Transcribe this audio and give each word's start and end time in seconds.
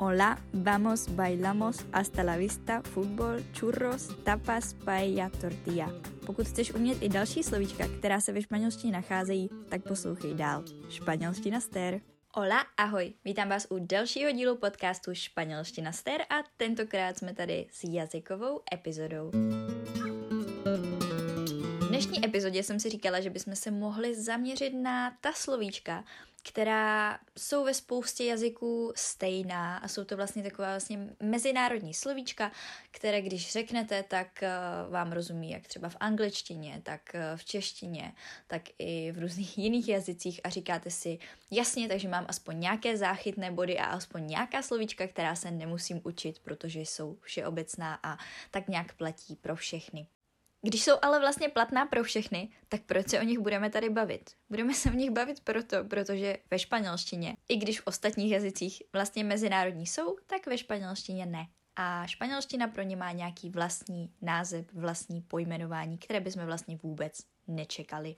Hola, 0.00 0.38
vamos, 0.52 1.16
bailamos, 1.16 1.84
hasta 1.92 2.22
la 2.22 2.36
vista, 2.36 2.82
fútbol, 2.82 3.42
churros, 3.52 4.08
tapas, 4.24 4.74
paella, 4.84 5.28
tortilla. 5.40 5.92
Pokud 6.26 6.46
chceš 6.46 6.72
umět 6.72 7.02
i 7.02 7.08
další 7.08 7.42
slovíčka, 7.42 7.84
která 7.98 8.20
se 8.20 8.32
ve 8.32 8.42
španělštině 8.42 8.92
nacházejí, 8.92 9.50
tak 9.68 9.82
poslouchej 9.82 10.34
dál. 10.34 10.64
Španělština 10.90 11.60
stér. 11.60 12.00
Hola, 12.34 12.64
ahoj, 12.76 13.14
vítám 13.24 13.48
vás 13.48 13.66
u 13.70 13.78
dalšího 13.78 14.30
dílu 14.30 14.56
podcastu 14.56 15.10
Španělština 15.14 15.92
stér 15.92 16.20
a 16.20 16.34
tentokrát 16.56 17.18
jsme 17.18 17.34
tady 17.34 17.66
s 17.70 17.84
jazykovou 17.84 18.60
epizodou. 18.74 19.30
Dnešní 21.98 22.24
epizodě 22.24 22.62
jsem 22.62 22.80
si 22.80 22.90
říkala, 22.90 23.20
že 23.20 23.30
bychom 23.30 23.56
se 23.56 23.70
mohli 23.70 24.14
zaměřit 24.14 24.70
na 24.70 25.16
ta 25.20 25.32
slovíčka, 25.32 26.04
která 26.48 27.18
jsou 27.38 27.64
ve 27.64 27.74
spoustě 27.74 28.24
jazyků 28.24 28.92
stejná 28.96 29.76
a 29.76 29.88
jsou 29.88 30.04
to 30.04 30.16
vlastně 30.16 30.42
taková 30.42 30.68
vlastně 30.68 31.08
mezinárodní 31.22 31.94
slovíčka, 31.94 32.52
které 32.90 33.22
když 33.22 33.52
řeknete, 33.52 34.02
tak 34.02 34.28
uh, 34.42 34.92
vám 34.92 35.12
rozumí 35.12 35.50
jak 35.50 35.66
třeba 35.66 35.88
v 35.88 35.96
angličtině, 36.00 36.80
tak 36.82 37.00
uh, 37.14 37.20
v 37.36 37.44
češtině, 37.44 38.12
tak 38.46 38.62
i 38.78 39.12
v 39.12 39.18
různých 39.18 39.58
jiných 39.58 39.88
jazycích 39.88 40.40
a 40.44 40.48
říkáte 40.48 40.90
si 40.90 41.18
jasně, 41.50 41.88
takže 41.88 42.08
mám 42.08 42.26
aspoň 42.28 42.60
nějaké 42.60 42.96
záchytné 42.96 43.50
body 43.50 43.78
a 43.78 43.84
aspoň 43.84 44.26
nějaká 44.26 44.62
slovíčka, 44.62 45.06
která 45.06 45.34
se 45.36 45.50
nemusím 45.50 46.00
učit, 46.04 46.38
protože 46.38 46.80
jsou 46.80 47.18
všeobecná 47.20 47.98
a 48.02 48.18
tak 48.50 48.68
nějak 48.68 48.94
platí 48.94 49.36
pro 49.36 49.56
všechny. 49.56 50.06
Když 50.62 50.84
jsou 50.84 50.92
ale 51.02 51.20
vlastně 51.20 51.48
platná 51.48 51.86
pro 51.86 52.04
všechny, 52.04 52.48
tak 52.68 52.82
proč 52.82 53.08
se 53.08 53.20
o 53.20 53.22
nich 53.22 53.38
budeme 53.38 53.70
tady 53.70 53.90
bavit? 53.90 54.30
Budeme 54.50 54.74
se 54.74 54.90
o 54.90 54.94
nich 54.94 55.10
bavit 55.10 55.40
proto, 55.40 55.84
protože 55.84 56.36
ve 56.50 56.58
španělštině, 56.58 57.36
i 57.48 57.56
když 57.56 57.80
v 57.80 57.86
ostatních 57.86 58.32
jazycích 58.32 58.82
vlastně 58.92 59.24
mezinárodní 59.24 59.86
jsou, 59.86 60.16
tak 60.26 60.46
ve 60.46 60.58
španělštině 60.58 61.26
ne. 61.26 61.46
A 61.76 62.06
španělština 62.06 62.68
pro 62.68 62.82
ně 62.82 62.96
má 62.96 63.12
nějaký 63.12 63.50
vlastní 63.50 64.12
název, 64.22 64.66
vlastní 64.72 65.22
pojmenování, 65.22 65.98
které 65.98 66.20
bychom 66.20 66.46
vlastně 66.46 66.76
vůbec 66.82 67.20
nečekali. 67.46 68.16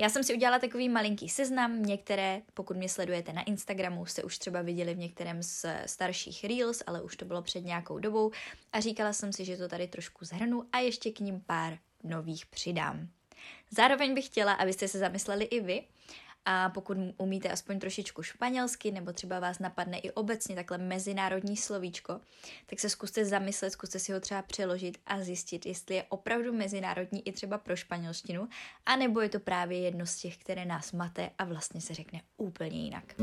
Já 0.00 0.08
jsem 0.08 0.24
si 0.24 0.34
udělala 0.34 0.58
takový 0.58 0.88
malinký 0.88 1.28
seznam, 1.28 1.82
některé, 1.82 2.42
pokud 2.54 2.76
mě 2.76 2.88
sledujete 2.88 3.32
na 3.32 3.42
Instagramu, 3.42 4.06
jste 4.06 4.22
už 4.22 4.38
třeba 4.38 4.62
viděli 4.62 4.94
v 4.94 4.98
některém 4.98 5.42
z 5.42 5.66
starších 5.86 6.44
Reels, 6.44 6.82
ale 6.86 7.02
už 7.02 7.16
to 7.16 7.24
bylo 7.24 7.42
před 7.42 7.64
nějakou 7.64 7.98
dobou 7.98 8.30
a 8.72 8.80
říkala 8.80 9.12
jsem 9.12 9.32
si, 9.32 9.44
že 9.44 9.56
to 9.56 9.68
tady 9.68 9.88
trošku 9.88 10.24
zhrnu 10.24 10.64
a 10.72 10.78
ještě 10.78 11.10
k 11.10 11.20
ním 11.20 11.40
pár 11.46 11.78
nových 12.04 12.46
přidám. 12.46 13.08
Zároveň 13.70 14.14
bych 14.14 14.26
chtěla, 14.26 14.52
abyste 14.52 14.88
se 14.88 14.98
zamysleli 14.98 15.44
i 15.44 15.60
vy, 15.60 15.84
a 16.44 16.68
pokud 16.68 16.96
umíte 17.16 17.48
aspoň 17.48 17.78
trošičku 17.78 18.22
španělsky, 18.22 18.90
nebo 18.90 19.12
třeba 19.12 19.40
vás 19.40 19.58
napadne 19.58 19.98
i 19.98 20.10
obecně 20.10 20.54
takhle 20.54 20.78
mezinárodní 20.78 21.56
slovíčko, 21.56 22.20
tak 22.66 22.80
se 22.80 22.88
zkuste 22.88 23.24
zamyslet, 23.24 23.70
zkuste 23.70 23.98
si 23.98 24.12
ho 24.12 24.20
třeba 24.20 24.42
přeložit 24.42 24.98
a 25.06 25.20
zjistit, 25.20 25.66
jestli 25.66 25.94
je 25.94 26.04
opravdu 26.08 26.52
mezinárodní 26.52 27.28
i 27.28 27.32
třeba 27.32 27.58
pro 27.58 27.76
španělštinu, 27.76 28.48
anebo 28.86 29.20
je 29.20 29.28
to 29.28 29.40
právě 29.40 29.78
jedno 29.80 30.06
z 30.06 30.16
těch, 30.16 30.38
které 30.38 30.64
nás 30.64 30.92
mate 30.92 31.30
a 31.38 31.44
vlastně 31.44 31.80
se 31.80 31.94
řekne 31.94 32.20
úplně 32.36 32.84
jinak. 32.84 33.14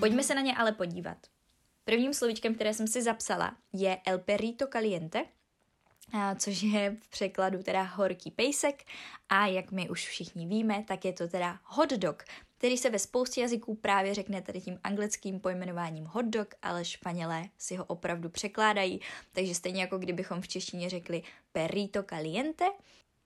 Pojďme 0.00 0.22
se 0.22 0.34
na 0.34 0.40
ně 0.40 0.56
ale 0.56 0.72
podívat. 0.72 1.18
Prvním 1.84 2.14
slovíčkem, 2.14 2.54
které 2.54 2.74
jsem 2.74 2.86
si 2.86 3.02
zapsala, 3.02 3.56
je 3.72 3.98
el 4.06 4.18
perrito 4.18 4.66
caliente– 4.66 5.24
což 6.38 6.62
je 6.62 6.96
v 7.00 7.08
překladu 7.08 7.62
teda 7.62 7.82
horký 7.82 8.30
pejsek 8.30 8.84
a 9.28 9.46
jak 9.46 9.72
my 9.72 9.88
už 9.88 10.06
všichni 10.08 10.46
víme, 10.46 10.84
tak 10.88 11.04
je 11.04 11.12
to 11.12 11.28
teda 11.28 11.58
hot 11.64 11.90
dog, 11.90 12.24
který 12.58 12.78
se 12.78 12.90
ve 12.90 12.98
spoustě 12.98 13.40
jazyků 13.40 13.74
právě 13.74 14.14
řekne 14.14 14.42
tady 14.42 14.60
tím 14.60 14.78
anglickým 14.84 15.40
pojmenováním 15.40 16.04
hot 16.04 16.26
dog, 16.26 16.54
ale 16.62 16.84
Španělé 16.84 17.44
si 17.58 17.76
ho 17.76 17.84
opravdu 17.84 18.28
překládají, 18.28 19.00
takže 19.32 19.54
stejně 19.54 19.80
jako 19.80 19.98
kdybychom 19.98 20.40
v 20.40 20.48
češtině 20.48 20.90
řekli 20.90 21.22
perrito 21.52 22.02
caliente, 22.02 22.64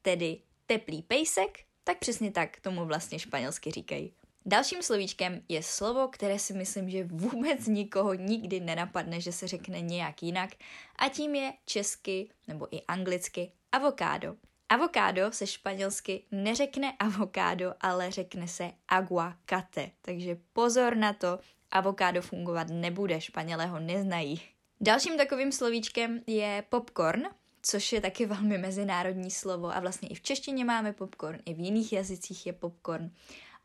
tedy 0.03 0.39
teplý 0.67 1.03
pejsek, 1.03 1.59
tak 1.85 1.99
přesně 1.99 2.31
tak 2.31 2.61
tomu 2.61 2.85
vlastně 2.85 3.19
španělsky 3.19 3.71
říkají. 3.71 4.13
Dalším 4.47 4.83
slovíčkem 4.83 5.43
je 5.49 5.63
slovo, 5.63 6.09
které 6.09 6.39
si 6.39 6.53
myslím, 6.53 6.91
že 6.91 7.05
vůbec 7.05 7.67
nikoho 7.67 8.15
nikdy 8.15 8.61
nenapadne, 8.61 9.21
že 9.21 9.33
se 9.33 9.49
řekne 9.49 9.81
nějak 9.81 10.23
jinak 10.23 10.51
a 10.97 11.09
tím 11.09 11.35
je 11.35 11.53
česky 11.65 12.31
nebo 12.49 12.77
i 12.77 12.83
anglicky 12.83 13.53
avokádo. 13.73 14.37
Avokádo 14.69 15.33
se 15.33 15.47
španělsky 15.47 16.25
neřekne 16.31 16.93
avokádo, 16.99 17.75
ale 17.81 18.11
řekne 18.11 18.49
se 18.49 18.71
aguacate. 18.89 19.91
Takže 20.03 20.37
pozor 20.53 20.97
na 20.97 21.13
to, 21.13 21.39
avokádo 21.71 22.23
fungovat 22.23 22.67
nebude, 22.71 23.21
španělé 23.21 23.67
ho 23.67 23.81
neznají. 23.81 24.41
Dalším 24.81 25.17
takovým 25.17 25.53
slovíčkem 25.53 26.21
je 26.27 26.65
popcorn, 26.69 27.23
což 27.63 27.93
je 27.93 28.01
taky 28.01 28.27
velmi 28.27 28.59
mezinárodní 28.59 29.31
slovo 29.31 29.77
a 29.77 29.81
vlastně 29.81 30.09
i 30.09 30.15
v 30.15 30.21
češtině 30.21 30.65
máme 30.65 30.93
popcorn, 30.93 31.39
i 31.47 31.55
v 31.55 31.59
jiných 31.59 31.93
jazycích 31.93 32.47
je 32.47 32.53
popcorn 32.53 33.11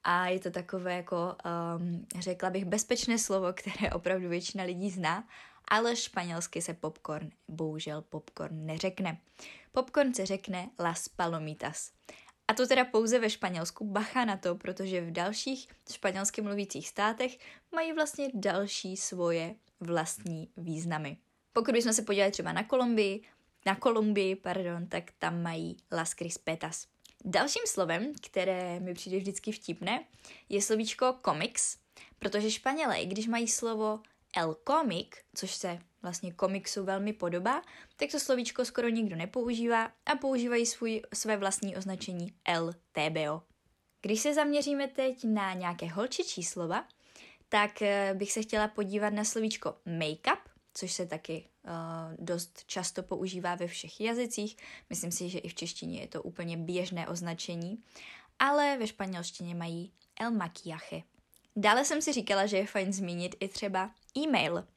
a 0.06 0.28
je 0.28 0.40
to 0.40 0.52
takové 0.52 0.96
jako, 0.96 1.36
um, 1.78 2.06
řekla 2.20 2.50
bych, 2.50 2.66
bezpečné 2.66 3.18
slovo, 3.18 3.54
které 3.54 3.92
opravdu 3.92 4.30
většina 4.30 4.64
lidí 4.64 4.90
zná, 4.90 5.28
ale 5.68 5.96
španělsky 5.96 6.62
se 6.62 6.74
popcorn, 6.74 7.30
bohužel 7.48 8.02
popcorn 8.02 8.66
neřekne. 8.66 9.18
Popcorn 9.72 10.14
se 10.14 10.26
řekne 10.26 10.70
las 10.80 11.10
palomitas. 11.10 11.92
A 12.48 12.54
to 12.54 12.68
teda 12.68 12.86
pouze 12.86 13.20
ve 13.20 13.30
Španělsku, 13.30 13.86
bacha 13.86 14.26
na 14.26 14.38
to, 14.38 14.56
protože 14.56 15.02
v 15.02 15.12
dalších 15.12 15.68
španělsky 15.92 16.42
mluvících 16.42 16.90
státech 16.90 17.38
mají 17.76 17.94
vlastně 17.94 18.28
další 18.34 18.98
svoje 18.98 19.56
vlastní 19.80 20.50
významy. 20.58 21.18
Pokud 21.54 21.72
bychom 21.72 21.94
se 21.94 22.02
podívali 22.02 22.32
třeba 22.32 22.54
na 22.54 22.64
Kolumbii, 22.64 23.22
na 23.66 23.76
Kolumbii, 23.76 24.36
pardon, 24.36 24.88
tak 24.88 25.04
tam 25.20 25.42
mají 25.42 25.78
las 25.92 26.10
crispetas. 26.10 26.88
Dalším 27.28 27.64
slovem, 27.68 28.14
které 28.22 28.80
mi 28.80 28.94
přijde 28.94 29.18
vždycky 29.18 29.52
vtipné, 29.52 30.06
je 30.50 30.62
slovíčko 30.62 31.16
comics, 31.26 31.78
protože 32.20 32.52
Španělé, 32.52 33.06
když 33.06 33.28
mají 33.28 33.48
slovo 33.48 34.00
el 34.38 34.58
comic, 34.68 35.08
což 35.36 35.56
se 35.56 35.80
vlastně 36.02 36.34
komiksu 36.34 36.84
velmi 36.84 37.14
podobá, 37.14 37.62
tak 37.96 38.12
to 38.12 38.20
slovíčko 38.20 38.66
skoro 38.66 38.90
nikdo 38.90 39.16
nepoužívá 39.16 39.92
a 40.06 40.16
používají 40.16 40.66
svůj, 40.66 41.02
své 41.14 41.38
vlastní 41.38 41.78
označení 41.78 42.34
el 42.46 42.74
TBO. 42.92 43.42
Když 44.02 44.20
se 44.20 44.34
zaměříme 44.34 44.88
teď 44.88 45.24
na 45.24 45.54
nějaké 45.54 45.88
holčičí 45.88 46.44
slova, 46.44 46.88
tak 47.50 47.82
eh, 47.82 48.14
bych 48.14 48.32
se 48.32 48.42
chtěla 48.42 48.68
podívat 48.68 49.14
na 49.14 49.24
slovíčko 49.24 49.76
make-up, 49.86 50.40
což 50.74 50.94
se 50.94 51.06
taky 51.06 51.48
dost 52.20 52.64
často 52.66 53.04
používá 53.04 53.56
ve 53.56 53.68
všech 53.68 54.02
jazycích. 54.02 54.58
Myslím 54.90 55.12
si, 55.12 55.30
že 55.30 55.40
i 55.40 55.50
v 55.50 55.56
češtině 55.56 56.02
je 56.02 56.08
to 56.08 56.24
úplně 56.24 56.58
běžné 56.58 57.08
označení, 57.08 57.84
ale 58.40 58.78
ve 58.78 58.88
španělštině 58.88 59.56
mají 59.56 59.92
el 60.20 60.32
maquillaje. 60.32 61.04
Dále 61.56 61.86
jsem 61.86 62.02
si 62.02 62.14
říkala, 62.14 62.46
že 62.46 62.58
je 62.58 62.68
fajn 62.68 62.94
zmínit 62.94 63.36
i 63.40 63.48
třeba 63.48 63.92
e-mail, 64.18 64.68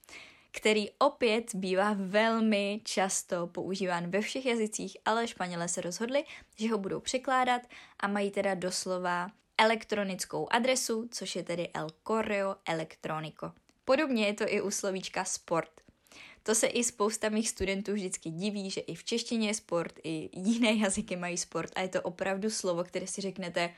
který 0.50 0.90
opět 0.90 1.54
bývá 1.54 1.92
velmi 1.98 2.80
často 2.84 3.46
používán 3.46 4.10
ve 4.10 4.20
všech 4.20 4.46
jazycích, 4.46 4.96
ale 5.04 5.28
Španělé 5.28 5.68
se 5.68 5.80
rozhodli, 5.80 6.24
že 6.56 6.70
ho 6.70 6.78
budou 6.78 7.00
překládat 7.00 7.62
a 8.00 8.08
mají 8.08 8.30
teda 8.30 8.54
doslova 8.54 9.30
elektronickou 9.58 10.46
adresu, 10.50 11.08
což 11.10 11.36
je 11.36 11.42
tedy 11.42 11.68
el 11.74 11.88
correo 12.06 12.56
electrónico. 12.68 13.52
Podobně 13.84 14.26
je 14.26 14.34
to 14.34 14.44
i 14.46 14.60
u 14.60 14.70
slovíčka 14.70 15.24
sport. 15.24 15.70
To 16.42 16.54
se 16.54 16.66
i 16.66 16.84
spousta 16.84 17.28
mých 17.28 17.48
studentů 17.48 17.92
vždycky 17.92 18.30
diví, 18.30 18.70
že 18.70 18.80
i 18.80 18.94
v 18.94 19.04
češtině 19.04 19.48
je 19.48 19.54
sport, 19.54 19.94
i 20.04 20.30
jiné 20.32 20.72
jazyky 20.74 21.16
mají 21.16 21.38
sport 21.38 21.72
a 21.76 21.80
je 21.80 21.88
to 21.88 22.02
opravdu 22.02 22.50
slovo, 22.50 22.84
které 22.84 23.06
si 23.06 23.20
řeknete, 23.20 23.74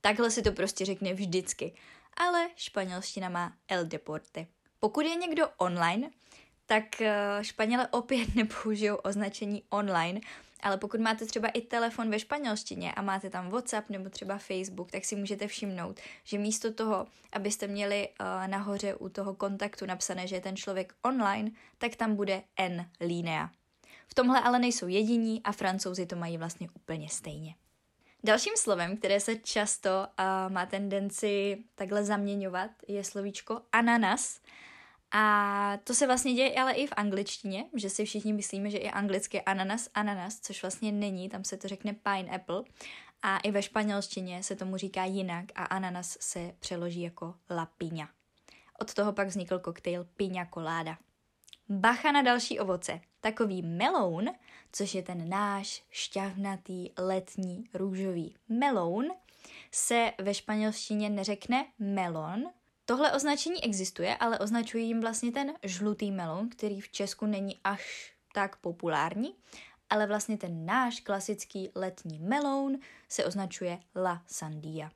takhle 0.00 0.30
si 0.30 0.42
to 0.42 0.52
prostě 0.52 0.84
řekne 0.84 1.14
vždycky. 1.14 1.74
Ale 2.16 2.50
španělština 2.56 3.28
má 3.28 3.52
el 3.68 3.84
deporte. 3.84 4.46
Pokud 4.80 5.00
je 5.00 5.14
někdo 5.14 5.48
online, 5.56 6.10
tak 6.66 7.00
eh, 7.00 7.38
Španěle 7.42 7.88
opět 7.88 8.34
nepoužijou 8.34 8.96
označení 8.96 9.62
online, 9.70 10.20
ale 10.64 10.78
pokud 10.78 11.00
máte 11.00 11.26
třeba 11.26 11.48
i 11.48 11.60
telefon 11.60 12.10
ve 12.10 12.18
španělštině 12.18 12.92
a 12.92 13.02
máte 13.02 13.30
tam 13.30 13.50
WhatsApp 13.50 13.90
nebo 13.90 14.10
třeba 14.10 14.38
Facebook, 14.38 14.90
tak 14.90 15.04
si 15.04 15.16
můžete 15.16 15.48
všimnout, 15.48 16.00
že 16.24 16.38
místo 16.38 16.72
toho, 16.72 17.06
abyste 17.32 17.66
měli 17.66 18.08
uh, 18.08 18.48
nahoře 18.48 18.94
u 18.94 19.08
toho 19.08 19.34
kontaktu 19.34 19.86
napsané, 19.86 20.26
že 20.26 20.36
je 20.36 20.40
ten 20.40 20.56
člověk 20.56 20.94
online, 21.02 21.50
tak 21.78 21.96
tam 21.96 22.16
bude 22.16 22.42
N 22.56 22.90
linea. 23.00 23.50
V 24.08 24.14
tomhle 24.14 24.40
ale 24.40 24.58
nejsou 24.58 24.88
jediní 24.88 25.42
a 25.42 25.52
francouzi 25.52 26.06
to 26.06 26.16
mají 26.16 26.38
vlastně 26.38 26.68
úplně 26.74 27.08
stejně. 27.08 27.54
Dalším 28.24 28.52
slovem, 28.56 28.96
které 28.96 29.20
se 29.20 29.36
často 29.36 29.90
uh, 29.90 30.52
má 30.52 30.66
tendenci 30.66 31.64
takhle 31.74 32.04
zaměňovat, 32.04 32.70
je 32.88 33.04
slovíčko 33.04 33.60
ananas. 33.72 34.40
A 35.16 35.78
to 35.84 35.94
se 35.94 36.06
vlastně 36.06 36.34
děje 36.34 36.60
ale 36.60 36.72
i 36.72 36.86
v 36.86 36.92
angličtině, 36.96 37.64
že 37.76 37.90
si 37.90 38.04
všichni 38.04 38.32
myslíme, 38.32 38.70
že 38.70 38.78
i 38.78 38.90
anglicky 38.90 39.42
ananas, 39.42 39.88
ananas, 39.94 40.40
což 40.40 40.62
vlastně 40.62 40.92
není, 40.92 41.28
tam 41.28 41.44
se 41.44 41.56
to 41.56 41.68
řekne 41.68 41.92
pineapple. 41.92 42.62
A 43.22 43.38
i 43.38 43.50
ve 43.50 43.62
španělštině 43.62 44.42
se 44.42 44.56
tomu 44.56 44.76
říká 44.76 45.04
jinak 45.04 45.44
a 45.54 45.64
ananas 45.64 46.16
se 46.20 46.54
přeloží 46.58 47.02
jako 47.02 47.34
lapiňa. 47.50 48.08
Od 48.78 48.94
toho 48.94 49.12
pak 49.12 49.28
vznikl 49.28 49.58
koktejl 49.58 50.04
Pina 50.16 50.46
Colada. 50.54 50.98
Bacha 51.68 52.12
na 52.12 52.22
další 52.22 52.60
ovoce. 52.60 53.00
Takový 53.20 53.62
meloun, 53.62 54.30
což 54.72 54.94
je 54.94 55.02
ten 55.02 55.28
náš 55.28 55.84
šťavnatý 55.90 56.90
letní 56.98 57.68
růžový 57.74 58.36
meloun, 58.48 59.10
se 59.70 60.12
ve 60.20 60.34
španělštině 60.34 61.10
neřekne 61.10 61.66
melon. 61.78 62.44
Tohle 62.86 63.12
označení 63.12 63.64
existuje, 63.64 64.16
ale 64.16 64.38
označují 64.38 64.86
jim 64.86 65.00
vlastně 65.00 65.32
ten 65.32 65.52
žlutý 65.62 66.10
melon, 66.10 66.48
který 66.48 66.80
v 66.80 66.88
Česku 66.88 67.26
není 67.26 67.60
až 67.64 68.14
tak 68.32 68.56
populární, 68.56 69.34
ale 69.90 70.06
vlastně 70.06 70.36
ten 70.36 70.66
náš 70.66 71.00
klasický 71.00 71.70
letní 71.74 72.18
meloun 72.18 72.78
se 73.08 73.24
označuje 73.24 73.78
la 73.96 74.22
sandia. 74.26 74.90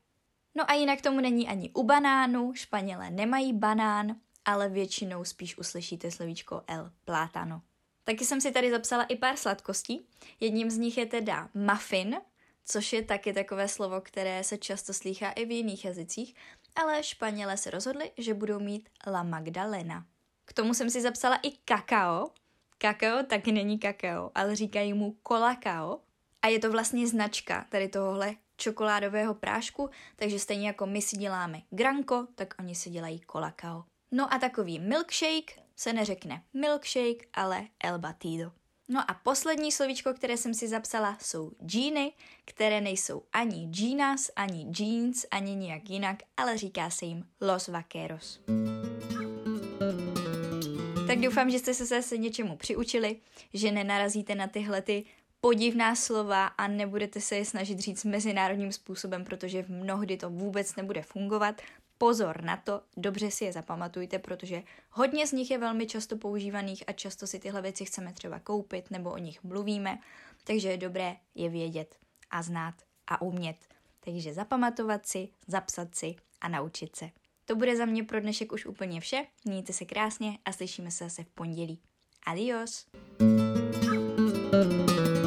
No 0.55 0.71
a 0.71 0.73
jinak 0.73 1.01
tomu 1.01 1.21
není 1.21 1.47
ani 1.47 1.69
u 1.69 1.83
banánu, 1.83 2.53
Španělé 2.53 3.09
nemají 3.09 3.53
banán, 3.53 4.15
ale 4.45 4.69
většinou 4.69 5.23
spíš 5.23 5.57
uslyšíte 5.57 6.11
slovíčko 6.11 6.61
el 6.67 6.91
plátano. 7.05 7.61
Taky 8.03 8.25
jsem 8.25 8.41
si 8.41 8.51
tady 8.51 8.71
zapsala 8.71 9.03
i 9.03 9.15
pár 9.15 9.37
sladkostí. 9.37 10.07
Jedním 10.39 10.69
z 10.69 10.77
nich 10.77 10.97
je 10.97 11.05
teda 11.05 11.49
muffin, 11.53 12.17
což 12.65 12.93
je 12.93 13.03
taky 13.03 13.33
takové 13.33 13.67
slovo, 13.67 14.01
které 14.01 14.43
se 14.43 14.57
často 14.57 14.93
slýchá 14.93 15.31
i 15.31 15.45
v 15.45 15.51
jiných 15.51 15.85
jazycích, 15.85 16.35
ale 16.75 17.03
Španělé 17.03 17.57
se 17.57 17.69
rozhodli, 17.69 18.11
že 18.17 18.33
budou 18.33 18.59
mít 18.59 18.89
la 19.07 19.23
Magdalena. 19.23 20.05
K 20.45 20.53
tomu 20.53 20.73
jsem 20.73 20.89
si 20.89 21.01
zapsala 21.01 21.39
i 21.43 21.51
kakao. 21.51 22.31
Kakao 22.77 23.23
taky 23.23 23.51
není 23.51 23.79
kakao, 23.79 24.31
ale 24.35 24.55
říkají 24.55 24.93
mu 24.93 25.11
kolakao. 25.11 25.99
A 26.41 26.47
je 26.47 26.59
to 26.59 26.71
vlastně 26.71 27.07
značka 27.07 27.65
tady 27.69 27.87
tohohle 27.87 28.35
čokoládového 28.57 29.33
prášku, 29.33 29.89
takže 30.15 30.39
stejně 30.39 30.67
jako 30.67 30.85
my 30.85 31.01
si 31.01 31.17
děláme 31.17 31.61
granko, 31.69 32.27
tak 32.35 32.53
oni 32.59 32.75
si 32.75 32.89
dělají 32.89 33.19
kolakao. 33.19 33.83
No 34.11 34.33
a 34.33 34.39
takový 34.39 34.79
milkshake 34.79 35.59
se 35.75 35.93
neřekne 35.93 36.43
milkshake, 36.53 37.27
ale 37.33 37.67
el 37.83 37.99
batido. 37.99 38.51
No 38.91 39.11
a 39.11 39.13
poslední 39.13 39.71
slovíčko, 39.71 40.13
které 40.13 40.37
jsem 40.37 40.53
si 40.53 40.67
zapsala, 40.67 41.17
jsou 41.21 41.51
džíny, 41.65 42.11
které 42.45 42.81
nejsou 42.81 43.23
ani 43.33 43.69
jeans, 43.75 44.31
ani 44.35 44.67
jeans, 44.79 45.25
ani 45.31 45.55
nijak 45.55 45.89
jinak, 45.89 46.15
ale 46.37 46.57
říká 46.57 46.89
se 46.89 47.05
jim 47.05 47.25
los 47.41 47.67
vaqueros. 47.67 48.39
Tak 51.07 51.19
doufám, 51.19 51.49
že 51.49 51.59
jste 51.59 51.73
se 51.73 51.85
zase 51.85 52.17
něčemu 52.17 52.57
přiučili, 52.57 53.17
že 53.53 53.71
nenarazíte 53.71 54.35
na 54.35 54.47
tyhle 54.47 54.81
ty 54.81 55.05
podivná 55.41 55.95
slova 55.95 56.45
a 56.45 56.67
nebudete 56.67 57.21
se 57.21 57.35
je 57.35 57.45
snažit 57.45 57.79
říct 57.79 58.05
mezinárodním 58.05 58.71
způsobem, 58.71 59.23
protože 59.23 59.65
mnohdy 59.67 60.17
to 60.17 60.29
vůbec 60.29 60.75
nebude 60.75 61.01
fungovat. 61.01 61.61
Pozor 62.01 62.43
na 62.43 62.57
to, 62.57 62.81
dobře 62.97 63.31
si 63.31 63.45
je 63.45 63.53
zapamatujte, 63.53 64.19
protože 64.19 64.63
hodně 64.91 65.27
z 65.27 65.31
nich 65.31 65.51
je 65.51 65.57
velmi 65.57 65.87
často 65.87 66.17
používaných 66.17 66.83
a 66.87 66.91
často 66.91 67.27
si 67.27 67.39
tyhle 67.39 67.61
věci 67.61 67.85
chceme 67.85 68.13
třeba 68.13 68.39
koupit 68.39 68.91
nebo 68.91 69.11
o 69.11 69.17
nich 69.17 69.43
mluvíme, 69.43 69.99
takže 70.43 70.69
je 70.69 70.77
dobré 70.77 71.15
je 71.35 71.49
vědět 71.49 71.95
a 72.31 72.41
znát 72.41 72.75
a 73.07 73.21
umět. 73.21 73.57
Takže 73.99 74.33
zapamatovat 74.33 75.05
si, 75.05 75.29
zapsat 75.47 75.95
si 75.95 76.15
a 76.41 76.47
naučit 76.47 76.95
se. 76.95 77.09
To 77.45 77.55
bude 77.55 77.77
za 77.77 77.85
mě 77.85 78.03
pro 78.03 78.21
dnešek 78.21 78.51
už 78.51 78.65
úplně 78.65 79.01
vše. 79.01 79.25
Mějte 79.45 79.73
se 79.73 79.85
krásně 79.85 80.37
a 80.45 80.51
slyšíme 80.51 80.91
se 80.91 81.03
zase 81.03 81.23
v 81.23 81.29
pondělí. 81.29 81.79
Adios! 82.25 82.85
thank 84.51 84.89
you 84.89 85.18